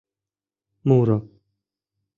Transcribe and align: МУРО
МУРО 0.87 1.17